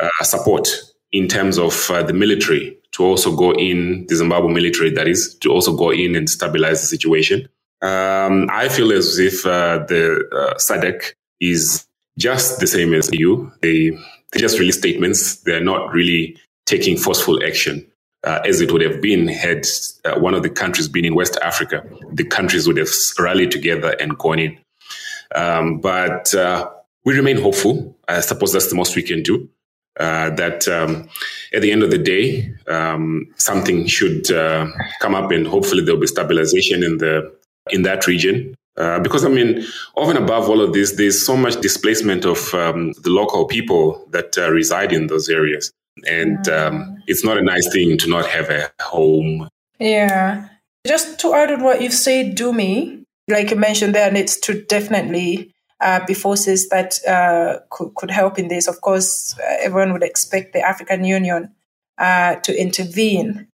uh, 0.00 0.08
support 0.22 0.68
in 1.10 1.26
terms 1.26 1.58
of 1.58 1.90
uh, 1.90 2.02
the 2.02 2.12
military 2.12 2.78
to 2.92 3.04
also 3.04 3.34
go 3.34 3.52
in, 3.52 4.06
the 4.06 4.16
Zimbabwe 4.16 4.52
military, 4.52 4.90
that 4.90 5.08
is, 5.08 5.34
to 5.36 5.50
also 5.50 5.74
go 5.76 5.90
in 5.90 6.14
and 6.14 6.28
stabilize 6.28 6.80
the 6.80 6.86
situation. 6.86 7.48
Um, 7.80 8.48
I 8.52 8.68
feel 8.68 8.92
as 8.92 9.18
if 9.18 9.42
the 9.42 10.54
SADC 10.58 11.14
is 11.40 11.86
just 12.18 12.60
the 12.60 12.66
same 12.66 12.94
as 12.94 13.10
you. 13.12 13.50
They 13.62 13.98
they 14.32 14.40
just 14.40 14.58
release 14.58 14.78
statements. 14.78 15.36
They're 15.42 15.64
not 15.64 15.92
really 15.92 16.36
taking 16.66 16.96
forceful 16.96 17.42
action. 17.44 17.86
Uh, 18.24 18.38
as 18.46 18.60
it 18.60 18.70
would 18.70 18.82
have 18.82 19.00
been 19.00 19.26
had 19.26 19.66
uh, 20.04 20.14
one 20.14 20.32
of 20.32 20.44
the 20.44 20.48
countries 20.48 20.88
been 20.88 21.04
in 21.04 21.14
West 21.14 21.36
Africa, 21.42 21.84
the 22.12 22.24
countries 22.24 22.68
would 22.68 22.76
have 22.76 22.88
rallied 23.18 23.50
together 23.50 23.96
and 23.98 24.16
gone 24.16 24.38
in. 24.38 24.56
Um, 25.34 25.80
but 25.80 26.32
uh, 26.32 26.70
we 27.04 27.16
remain 27.16 27.40
hopeful. 27.40 27.96
I 28.06 28.20
suppose 28.20 28.52
that's 28.52 28.68
the 28.68 28.76
most 28.76 28.94
we 28.94 29.02
can 29.02 29.24
do. 29.24 29.48
Uh, 29.98 30.30
that 30.30 30.68
um, 30.68 31.08
at 31.52 31.62
the 31.62 31.72
end 31.72 31.82
of 31.82 31.90
the 31.90 31.98
day, 31.98 32.50
um, 32.68 33.26
something 33.36 33.86
should 33.86 34.30
uh, 34.30 34.66
come 35.00 35.14
up, 35.14 35.30
and 35.32 35.46
hopefully 35.46 35.84
there'll 35.84 36.00
be 36.00 36.06
stabilization 36.06 36.82
in 36.82 36.98
the 36.98 37.30
in 37.70 37.82
that 37.82 38.06
region. 38.06 38.54
Uh, 38.76 38.98
because 39.00 39.24
I 39.24 39.28
mean, 39.28 39.64
over 39.96 40.10
and 40.10 40.18
above 40.18 40.48
all 40.48 40.60
of 40.60 40.72
this, 40.72 40.92
there's 40.92 41.24
so 41.24 41.36
much 41.36 41.60
displacement 41.60 42.24
of 42.24 42.54
um, 42.54 42.92
the 43.02 43.10
local 43.10 43.46
people 43.46 44.06
that 44.10 44.38
uh, 44.38 44.50
reside 44.50 44.92
in 44.92 45.08
those 45.08 45.28
areas, 45.28 45.70
and 46.08 46.48
um, 46.48 46.96
it's 47.06 47.24
not 47.24 47.36
a 47.36 47.42
nice 47.42 47.70
thing 47.70 47.98
to 47.98 48.08
not 48.08 48.26
have 48.26 48.48
a 48.48 48.70
home. 48.80 49.48
Yeah, 49.78 50.48
just 50.86 51.20
to 51.20 51.34
add 51.34 51.52
on 51.52 51.62
what 51.62 51.82
you've 51.82 51.92
said, 51.92 52.36
Dumi, 52.36 53.04
like 53.28 53.50
you 53.50 53.56
mentioned, 53.56 53.94
there 53.94 54.10
needs 54.10 54.38
to 54.38 54.62
definitely 54.62 55.52
uh, 55.80 56.04
be 56.06 56.14
forces 56.14 56.70
that 56.70 56.98
uh, 57.06 57.58
could, 57.70 57.94
could 57.96 58.10
help 58.10 58.38
in 58.38 58.48
this. 58.48 58.68
Of 58.68 58.80
course, 58.80 59.38
uh, 59.38 59.56
everyone 59.60 59.92
would 59.92 60.02
expect 60.02 60.54
the 60.54 60.60
African 60.60 61.04
Union 61.04 61.52
to 61.98 62.54
intervene 62.58 63.48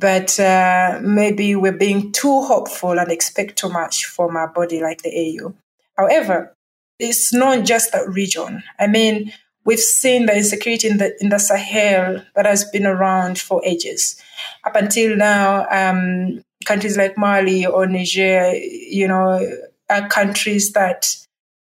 but 0.00 0.40
uh, 0.40 0.98
maybe 1.02 1.54
we're 1.54 1.72
being 1.72 2.10
too 2.10 2.42
hopeful 2.42 2.98
and 2.98 3.12
expect 3.12 3.58
too 3.58 3.68
much 3.68 4.06
from 4.06 4.34
our 4.34 4.48
body 4.48 4.80
like 4.80 5.02
the 5.02 5.10
AU. 5.10 5.54
However, 5.96 6.54
it's 6.98 7.32
not 7.32 7.66
just 7.66 7.92
that 7.92 8.08
region. 8.08 8.62
I 8.78 8.86
mean, 8.86 9.32
we've 9.66 9.78
seen 9.78 10.24
the 10.26 10.36
insecurity 10.36 10.88
in 10.88 10.96
the 10.96 11.14
in 11.20 11.28
the 11.28 11.38
Sahel 11.38 12.22
that 12.34 12.46
has 12.46 12.64
been 12.64 12.86
around 12.86 13.38
for 13.38 13.62
ages. 13.64 14.20
Up 14.64 14.74
until 14.74 15.16
now, 15.16 15.66
um, 15.70 16.42
countries 16.64 16.96
like 16.96 17.18
Mali 17.18 17.66
or 17.66 17.86
Niger, 17.86 18.54
you 18.54 19.06
know, 19.06 19.46
are 19.90 20.08
countries 20.08 20.72
that 20.72 21.14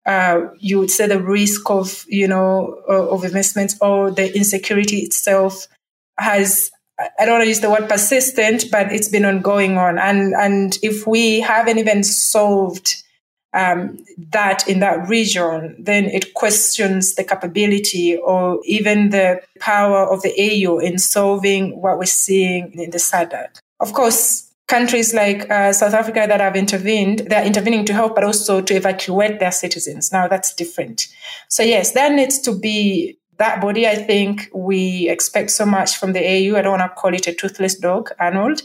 uh, 0.07 0.47
you 0.59 0.78
would 0.78 0.90
say 0.90 1.09
the 1.09 1.21
risk 1.21 1.68
of 1.71 2.04
you 2.09 2.28
know 2.28 2.83
of 2.87 3.25
investments 3.25 3.76
or 3.80 4.12
the 4.12 4.35
insecurity 4.37 4.99
itself 4.99 5.66
has 6.18 6.71
I 6.99 7.25
don't 7.25 7.35
want 7.35 7.45
to 7.45 7.49
use 7.49 7.61
the 7.61 7.71
word 7.71 7.88
persistent, 7.88 8.71
but 8.73 8.93
it's 8.93 9.09
been 9.09 9.25
ongoing 9.25 9.78
on. 9.78 9.99
And 9.99 10.35
and 10.35 10.78
if 10.83 11.07
we 11.07 11.40
haven't 11.40 11.78
even 11.78 12.02
solved 12.02 13.02
um, 13.52 13.99
that 14.31 14.69
in 14.69 14.81
that 14.81 15.09
region, 15.09 15.76
then 15.78 16.07
it 16.07 16.35
questions 16.35 17.14
the 17.14 17.25
capability 17.25 18.17
or 18.17 18.61
even 18.64 19.11
the 19.11 19.40
power 19.61 20.07
of 20.07 20.23
the 20.23 20.35
AU 20.38 20.78
in 20.78 20.99
solving 20.99 21.81
what 21.81 21.99
we're 21.99 22.05
seeing 22.05 22.73
in 22.78 22.90
the 22.90 22.99
SADC. 22.99 23.61
Of 23.81 23.93
course, 23.93 24.50
countries 24.67 25.14
like 25.14 25.49
uh, 25.50 25.73
South 25.73 25.95
Africa 25.95 26.26
that 26.28 26.40
have 26.40 26.57
intervened, 26.57 27.21
they're 27.21 27.45
intervening 27.45 27.85
to 27.87 27.95
help, 27.95 28.14
but 28.14 28.25
also 28.25 28.61
to 28.61 28.75
evacuate 28.75 29.40
their 29.40 29.52
citizens. 29.52 30.12
Now 30.12 30.28
that's 30.28 30.52
different. 30.55 31.07
So 31.49 31.62
yes, 31.62 31.93
there 31.93 32.14
needs 32.14 32.38
to 32.40 32.52
be 32.52 33.19
that 33.38 33.61
body, 33.61 33.87
I 33.87 33.95
think 33.95 34.50
we 34.52 35.09
expect 35.09 35.50
so 35.50 35.64
much 35.64 35.97
from 35.97 36.12
the 36.12 36.21
AU. 36.21 36.57
I 36.57 36.62
don't 36.62 36.78
want 36.78 36.90
to 36.90 37.00
call 37.00 37.14
it 37.14 37.26
a 37.26 37.33
toothless 37.33 37.76
dog, 37.76 38.11
Arnold, 38.18 38.62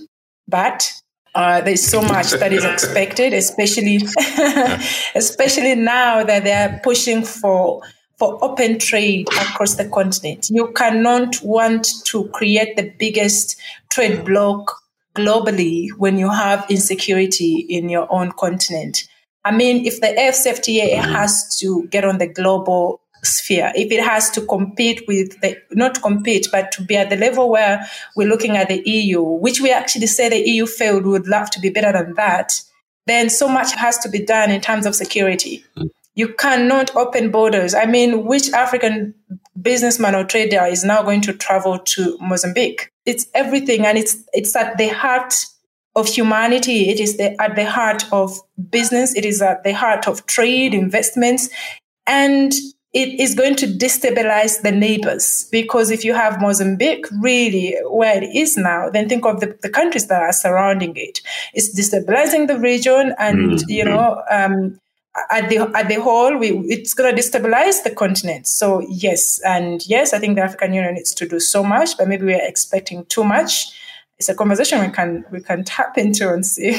but 0.48 0.92
uh, 1.36 1.62
there's 1.62 1.84
so 1.84 2.01
much 2.01 2.32
that 2.32 2.51
is 2.51 2.63
expected, 2.63 3.34
especially 3.34 3.98
especially 5.15 5.75
now 5.75 6.24
that 6.24 6.44
they 6.44 6.53
are 6.53 6.80
pushing 6.84 7.24
for 7.24 7.82
for 8.18 8.44
open 8.44 8.77
trade 8.77 9.27
across 9.42 9.75
the 9.75 9.89
continent. 9.89 10.50
You 10.50 10.72
cannot 10.74 11.42
want 11.42 11.88
to 12.06 12.27
create 12.30 12.75
the 12.75 12.94
biggest 12.98 13.60
trade 13.89 14.24
bloc 14.24 14.72
globally 15.15 15.89
when 15.98 16.18
you 16.18 16.30
have 16.30 16.65
insecurity 16.70 17.65
in 17.70 17.89
your 17.89 18.12
own 18.12 18.32
continent. 18.32 19.08
I 19.46 19.51
mean, 19.51 19.86
if 19.86 20.00
the 20.00 20.08
AFCFTA 20.08 20.96
has 20.96 21.58
to 21.60 21.88
get 21.88 22.06
on 22.06 22.18
the 22.18 22.27
global 22.27 23.01
sphere, 23.24 23.72
if 23.75 23.92
it 23.92 24.03
has 24.03 24.30
to 24.32 24.46
compete 24.46 25.03
with 25.08 25.39
the, 25.42 25.58
not 25.72 26.01
compete, 26.01 26.48
but 26.51 26.72
to 26.74 26.84
be 26.84 26.98
at 26.98 27.10
the 27.10 27.15
level 27.15 27.50
where 27.50 27.86
we're 28.15 28.27
looking 28.27 28.58
at 28.58 28.68
the 28.68 28.88
EU, 28.89 29.22
which 29.22 29.62
we 29.62 29.72
actually 29.72 30.08
say 30.08 30.30
the 30.30 30.50
EU 30.50 30.65
failed, 30.65 31.06
we 31.06 31.12
would 31.12 31.27
love 31.27 31.50
to 31.51 31.60
be 31.60 31.70
better 31.70 31.92
than 31.92 32.13
that, 32.15 32.53
then 33.08 33.30
so 33.30 33.48
much 33.48 33.74
has 33.74 33.98
to 34.00 34.10
be 34.10 34.24
done 34.24 34.51
in 34.51 34.62
terms 34.62 34.86
of 34.86 34.96
security. 34.96 35.63
Mm. 35.77 35.89
You 36.15 36.34
cannot 36.36 36.96
open 36.96 37.32
borders. 37.32 37.74
I 37.74 37.86
mean, 37.86 38.25
which 38.25 38.51
African 38.51 39.15
businessman 39.60 40.13
or 40.13 40.24
trader 40.24 40.63
is 40.65 40.84
now 40.84 41.01
going 41.01 41.22
to 41.22 41.34
travel 41.34 41.80
to 41.80 42.18
Mozambique? 42.22 42.92
It's 43.06 43.25
everything, 43.34 43.86
and 43.86 43.98
it's 43.98 44.24
it's 44.32 44.56
at 44.56 44.77
the 44.77 44.89
heart 44.89 45.34
of 45.96 46.08
humanity. 46.08 46.89
It 46.89 47.00
is 47.00 47.18
the, 47.18 47.39
at 47.42 47.56
the 47.56 47.65
heart 47.65 48.03
of 48.12 48.39
business. 48.70 49.15
It 49.15 49.25
is 49.25 49.42
at 49.42 49.63
the 49.63 49.74
heart 49.74 50.08
of 50.08 50.25
trade, 50.27 50.74
investments, 50.75 51.50
and 52.06 52.53
it 52.94 53.20
is 53.20 53.34
going 53.34 53.56
to 53.56 53.66
destabilize 53.66 54.62
the 54.62 54.72
neighbors 54.72 55.48
because 55.52 55.90
if 55.90 56.06
you 56.06 56.14
have 56.14 56.40
Mozambique 56.40 57.06
really 57.22 57.76
where 57.86 58.24
it 58.24 58.36
is 58.36 58.56
now, 58.56 58.90
then 58.90 59.10
think 59.10 59.26
of 59.26 59.40
the, 59.40 59.58
the 59.64 59.70
countries 59.70 60.08
that 60.08 60.22
are 60.22 60.32
surrounding 60.32 60.96
it. 60.96 61.20
It's 61.54 61.78
destabilizing 61.78 62.48
the 62.48 62.60
region, 62.60 63.16
and 63.18 63.54
mm-hmm. 63.54 63.70
you 63.70 63.84
know, 63.84 64.22
um, 64.30 64.80
at 65.32 65.50
the 65.50 65.72
at 65.76 65.90
the 65.90 66.00
whole, 66.00 66.38
we, 66.38 66.52
it's 66.70 66.94
going 66.94 67.16
to 67.16 67.20
destabilize 67.20 67.84
the 67.84 67.92
continent. 67.92 68.46
So 68.48 68.86
yes, 68.88 69.42
and 69.44 69.86
yes, 69.88 70.14
I 70.14 70.20
think 70.20 70.36
the 70.36 70.44
African 70.44 70.74
Union 70.74 70.94
needs 70.94 71.16
to 71.16 71.28
do 71.28 71.40
so 71.40 71.64
much, 71.64 71.98
but 71.98 72.08
maybe 72.08 72.26
we 72.26 72.36
are 72.36 72.48
expecting 72.48 73.06
too 73.06 73.24
much. 73.24 73.72
It's 74.20 74.30
a 74.30 74.36
conversation 74.36 74.80
we 74.82 74.92
can 74.92 75.26
we 75.32 75.42
can 75.42 75.64
tap 75.64 75.98
into 75.98 76.32
and 76.32 76.46
see. 76.46 76.78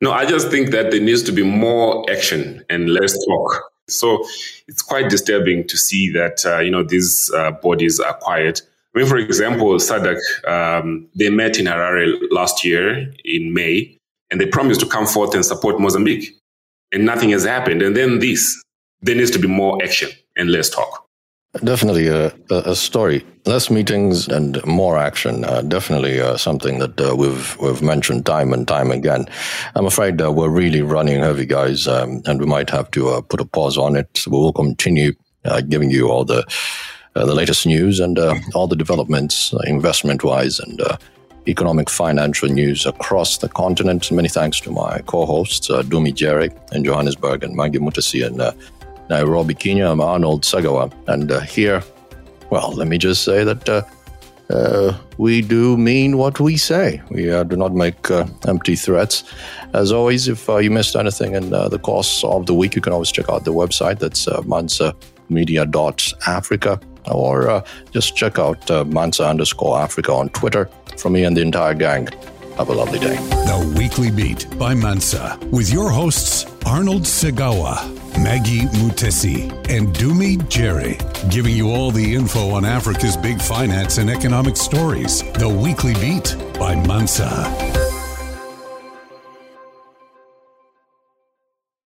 No, 0.00 0.10
I 0.10 0.26
just 0.26 0.50
think 0.50 0.72
that 0.72 0.90
there 0.90 1.00
needs 1.00 1.22
to 1.22 1.30
be 1.30 1.44
more 1.44 2.04
action 2.10 2.64
and 2.68 2.88
less 2.88 3.16
talk. 3.24 3.71
So 3.92 4.24
it's 4.68 4.82
quite 4.82 5.10
disturbing 5.10 5.66
to 5.68 5.76
see 5.76 6.10
that 6.12 6.44
uh, 6.44 6.58
you 6.58 6.70
know 6.70 6.82
these 6.82 7.30
uh, 7.34 7.52
bodies 7.52 8.00
are 8.00 8.14
quiet. 8.14 8.62
I 8.94 8.98
mean, 8.98 9.08
for 9.08 9.16
example, 9.16 9.68
SADC 9.74 10.18
um, 10.46 11.08
they 11.14 11.30
met 11.30 11.58
in 11.58 11.66
Harare 11.66 12.14
last 12.30 12.64
year 12.64 13.12
in 13.24 13.54
May, 13.54 13.96
and 14.30 14.40
they 14.40 14.46
promised 14.46 14.80
to 14.80 14.86
come 14.86 15.06
forth 15.06 15.34
and 15.34 15.44
support 15.44 15.80
Mozambique 15.80 16.36
and 16.92 17.04
nothing 17.04 17.30
has 17.30 17.44
happened. 17.44 17.82
And 17.82 17.96
then 17.96 18.18
this, 18.18 18.62
there 19.00 19.16
needs 19.16 19.30
to 19.32 19.38
be 19.38 19.48
more 19.48 19.82
action 19.82 20.10
and 20.36 20.50
less 20.50 20.70
talk. 20.70 21.06
Definitely 21.60 22.08
a, 22.08 22.32
a 22.48 22.74
story. 22.74 23.26
Less 23.44 23.70
meetings 23.70 24.26
and 24.26 24.64
more 24.64 24.96
action. 24.96 25.44
Uh, 25.44 25.60
definitely 25.60 26.18
uh, 26.18 26.38
something 26.38 26.78
that 26.78 26.98
uh, 26.98 27.14
we've 27.14 27.58
we've 27.60 27.82
mentioned 27.82 28.24
time 28.24 28.54
and 28.54 28.66
time 28.66 28.90
again. 28.90 29.26
I'm 29.74 29.84
afraid 29.84 30.22
uh, 30.22 30.32
we're 30.32 30.48
really 30.48 30.80
running 30.80 31.20
heavy, 31.20 31.44
guys, 31.44 31.86
um, 31.86 32.22
and 32.24 32.40
we 32.40 32.46
might 32.46 32.70
have 32.70 32.90
to 32.92 33.10
uh, 33.10 33.20
put 33.20 33.42
a 33.42 33.44
pause 33.44 33.76
on 33.76 33.96
it. 33.96 34.24
We 34.26 34.38
will 34.38 34.54
continue 34.54 35.12
uh, 35.44 35.60
giving 35.60 35.90
you 35.90 36.08
all 36.08 36.24
the 36.24 36.42
the 37.14 37.34
latest 37.34 37.66
news 37.66 38.00
and 38.00 38.18
all 38.54 38.66
the 38.66 38.74
developments, 38.74 39.52
investment 39.66 40.24
wise, 40.24 40.58
and 40.58 40.80
economic 41.46 41.90
financial 41.90 42.48
news 42.48 42.86
across 42.86 43.36
the 43.36 43.50
continent. 43.50 44.10
Many 44.10 44.30
thanks 44.30 44.58
to 44.60 44.70
my 44.70 45.00
co-hosts, 45.00 45.68
Dumi 45.68 46.14
Jere 46.14 46.48
in 46.72 46.84
Johannesburg 46.84 47.44
and 47.44 47.54
Maggie 47.54 47.80
Mutesi 47.80 48.26
in 48.26 48.38
uh, 49.12 49.16
Nairobi, 49.16 49.54
Kenya. 49.54 49.90
I'm 49.90 50.00
Arnold 50.00 50.42
Segawa. 50.42 50.92
And 51.06 51.30
uh, 51.30 51.40
here, 51.40 51.82
well, 52.50 52.72
let 52.72 52.88
me 52.88 52.96
just 52.98 53.22
say 53.24 53.44
that 53.44 53.68
uh, 53.68 53.82
uh, 54.50 54.98
we 55.18 55.42
do 55.42 55.76
mean 55.76 56.16
what 56.18 56.40
we 56.40 56.56
say. 56.56 57.00
We 57.10 57.30
uh, 57.30 57.44
do 57.44 57.56
not 57.56 57.74
make 57.74 58.10
empty 58.46 58.74
threats. 58.76 59.24
As 59.74 59.92
always, 59.92 60.28
if 60.28 60.48
you 60.48 60.70
missed 60.70 60.96
anything 60.96 61.34
in 61.34 61.50
the 61.50 61.78
course 61.78 62.24
of 62.24 62.46
the 62.46 62.54
week, 62.54 62.74
you 62.74 62.80
can 62.82 62.92
always 62.92 63.12
check 63.12 63.28
out 63.28 63.44
the 63.44 63.52
website. 63.52 63.98
That's 63.98 64.26
uh, 64.28 64.40
mansamedia.africa 64.42 66.80
or 67.10 67.50
uh, 67.50 67.64
just 67.90 68.14
check 68.16 68.38
out 68.38 68.70
uh, 68.70 68.84
Mansa 68.84 69.26
underscore 69.26 69.78
Africa 69.78 70.12
on 70.12 70.28
Twitter. 70.30 70.70
From 70.98 71.14
me 71.14 71.24
and 71.24 71.36
the 71.36 71.40
entire 71.40 71.74
gang, 71.74 72.08
have 72.56 72.68
a 72.68 72.72
lovely 72.72 72.98
day. 72.98 73.16
The 73.16 73.74
Weekly 73.78 74.10
Beat 74.10 74.46
by 74.58 74.74
Mansa 74.74 75.38
with 75.50 75.72
your 75.72 75.90
hosts 75.90 76.46
Arnold 76.66 77.02
Segawa, 77.02 77.78
Maggie 78.18 78.66
Mutesi, 78.78 79.50
and 79.68 79.88
Dumi 79.88 80.48
Jere, 80.48 80.96
giving 81.30 81.54
you 81.54 81.70
all 81.70 81.90
the 81.90 82.14
info 82.14 82.50
on 82.50 82.64
Africa's 82.64 83.16
big 83.16 83.40
finance 83.40 83.98
and 83.98 84.10
economic 84.10 84.56
stories. 84.56 85.22
The 85.32 85.48
Weekly 85.48 85.94
Beat 85.94 86.36
by 86.58 86.74
Mansa. 86.86 87.81